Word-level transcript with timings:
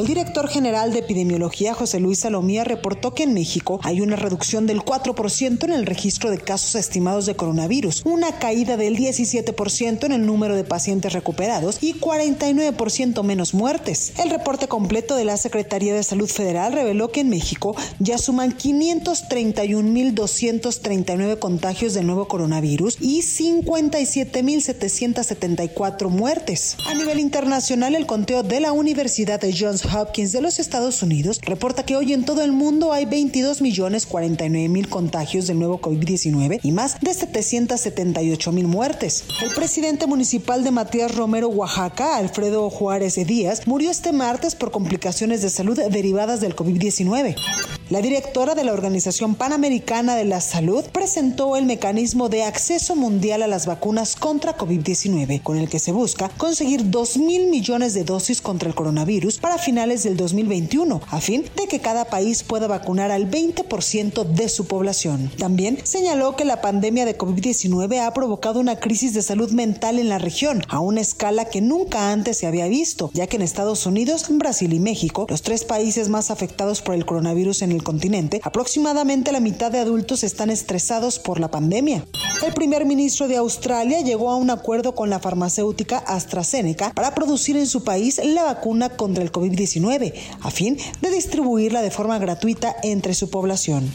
El 0.00 0.06
director 0.06 0.48
general 0.48 0.94
de 0.94 1.00
epidemiología, 1.00 1.74
José 1.74 2.00
Luis 2.00 2.20
Salomía, 2.20 2.64
reportó 2.64 3.12
que 3.12 3.24
en 3.24 3.34
México 3.34 3.80
hay 3.82 4.00
una 4.00 4.16
reducción 4.16 4.66
del 4.66 4.80
4% 4.80 5.64
en 5.64 5.72
el 5.72 5.84
registro 5.84 6.30
de 6.30 6.38
casos 6.38 6.74
estimados 6.74 7.26
de 7.26 7.36
coronavirus, 7.36 8.00
una 8.06 8.38
caída 8.38 8.78
del 8.78 8.96
17% 8.96 10.04
en 10.04 10.12
el 10.12 10.24
número 10.24 10.56
de 10.56 10.64
pacientes 10.64 11.12
recuperados 11.12 11.82
y 11.82 11.92
49% 11.92 13.22
menos 13.22 13.52
muertes. 13.52 14.14
El 14.16 14.30
reporte 14.30 14.68
completo 14.68 15.16
de 15.16 15.26
la 15.26 15.36
Secretaría 15.36 15.92
de 15.92 16.02
Salud 16.02 16.30
Federal 16.30 16.72
reveló 16.72 17.12
que 17.12 17.20
en 17.20 17.28
México 17.28 17.76
ya 17.98 18.16
suman 18.16 18.56
531.239 18.56 21.38
contagios 21.38 21.92
de 21.92 22.04
nuevo 22.04 22.26
coronavirus 22.26 22.96
y 23.02 23.20
57.774 23.20 26.08
muertes. 26.08 26.78
A 26.86 26.94
nivel 26.94 27.20
internacional, 27.20 27.94
el 27.94 28.06
conteo 28.06 28.42
de 28.42 28.60
la 28.60 28.72
Universidad 28.72 29.38
de 29.38 29.54
Johns 29.54 29.89
Hopkins 29.94 30.32
de 30.32 30.40
los 30.40 30.58
Estados 30.58 31.02
Unidos 31.02 31.40
reporta 31.42 31.84
que 31.84 31.96
hoy 31.96 32.12
en 32.12 32.24
todo 32.24 32.42
el 32.42 32.52
mundo 32.52 32.92
hay 32.92 33.06
22 33.06 33.60
millones 33.60 34.06
49 34.06 34.68
mil 34.68 34.88
contagios 34.88 35.46
del 35.46 35.58
nuevo 35.58 35.80
COVID-19 35.80 36.60
y 36.62 36.72
más 36.72 37.00
de 37.00 37.12
778 37.12 38.52
mil 38.52 38.66
muertes. 38.66 39.24
El 39.42 39.50
presidente 39.50 40.06
municipal 40.06 40.64
de 40.64 40.70
Matías 40.70 41.14
Romero, 41.14 41.48
Oaxaca, 41.48 42.16
Alfredo 42.16 42.70
Juárez 42.70 43.16
Díaz, 43.26 43.66
murió 43.66 43.90
este 43.90 44.12
martes 44.12 44.54
por 44.54 44.70
complicaciones 44.70 45.42
de 45.42 45.50
salud 45.50 45.78
derivadas 45.90 46.40
del 46.40 46.54
COVID-19. 46.54 47.79
La 47.90 48.00
directora 48.00 48.54
de 48.54 48.62
la 48.62 48.72
Organización 48.72 49.34
Panamericana 49.34 50.14
de 50.14 50.24
la 50.24 50.40
Salud 50.40 50.84
presentó 50.92 51.56
el 51.56 51.66
mecanismo 51.66 52.28
de 52.28 52.44
acceso 52.44 52.94
mundial 52.94 53.42
a 53.42 53.48
las 53.48 53.66
vacunas 53.66 54.14
contra 54.14 54.56
COVID-19, 54.56 55.42
con 55.42 55.58
el 55.58 55.68
que 55.68 55.80
se 55.80 55.90
busca 55.90 56.28
conseguir 56.28 56.88
2 56.88 57.16
mil 57.16 57.48
millones 57.48 57.92
de 57.92 58.04
dosis 58.04 58.42
contra 58.42 58.68
el 58.68 58.76
coronavirus 58.76 59.38
para 59.38 59.58
finales 59.58 60.04
del 60.04 60.16
2021, 60.16 61.00
a 61.04 61.20
fin 61.20 61.42
de 61.56 61.66
que 61.66 61.80
cada 61.80 62.04
país 62.04 62.44
pueda 62.44 62.68
vacunar 62.68 63.10
al 63.10 63.28
20% 63.28 64.24
de 64.24 64.48
su 64.48 64.66
población. 64.66 65.28
También 65.36 65.80
señaló 65.82 66.36
que 66.36 66.44
la 66.44 66.60
pandemia 66.60 67.04
de 67.04 67.18
COVID-19 67.18 68.06
ha 68.06 68.14
provocado 68.14 68.60
una 68.60 68.78
crisis 68.78 69.14
de 69.14 69.22
salud 69.22 69.50
mental 69.50 69.98
en 69.98 70.08
la 70.08 70.18
región, 70.18 70.62
a 70.68 70.78
una 70.78 71.00
escala 71.00 71.46
que 71.46 71.60
nunca 71.60 72.12
antes 72.12 72.38
se 72.38 72.46
había 72.46 72.68
visto, 72.68 73.10
ya 73.14 73.26
que 73.26 73.34
en 73.34 73.42
Estados 73.42 73.84
Unidos, 73.84 74.26
Brasil 74.30 74.72
y 74.72 74.78
México, 74.78 75.26
los 75.28 75.42
tres 75.42 75.64
países 75.64 76.08
más 76.08 76.30
afectados 76.30 76.82
por 76.82 76.94
el 76.94 77.04
coronavirus 77.04 77.62
en 77.62 77.72
el 77.72 77.79
continente, 77.82 78.40
aproximadamente 78.42 79.32
la 79.32 79.40
mitad 79.40 79.70
de 79.70 79.78
adultos 79.78 80.24
están 80.24 80.50
estresados 80.50 81.18
por 81.18 81.40
la 81.40 81.50
pandemia. 81.50 82.04
El 82.46 82.54
primer 82.54 82.86
ministro 82.86 83.28
de 83.28 83.36
Australia 83.36 84.00
llegó 84.00 84.30
a 84.30 84.36
un 84.36 84.50
acuerdo 84.50 84.94
con 84.94 85.10
la 85.10 85.20
farmacéutica 85.20 85.98
AstraZeneca 85.98 86.92
para 86.94 87.14
producir 87.14 87.56
en 87.56 87.66
su 87.66 87.84
país 87.84 88.20
la 88.24 88.44
vacuna 88.44 88.88
contra 88.88 89.22
el 89.22 89.32
COVID-19, 89.32 90.14
a 90.40 90.50
fin 90.50 90.78
de 91.00 91.10
distribuirla 91.10 91.82
de 91.82 91.90
forma 91.90 92.18
gratuita 92.18 92.74
entre 92.82 93.14
su 93.14 93.30
población. 93.30 93.90